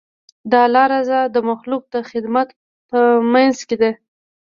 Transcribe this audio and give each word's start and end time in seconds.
د 0.51 0.53
الله 0.65 0.85
رضا 0.93 1.19
د 1.35 1.37
مخلوق 1.49 1.83
د 1.93 1.95
خدمت 2.09 2.47
په 2.89 2.99
منځ 3.33 3.57
کې 3.67 3.75
ده. 3.81 3.91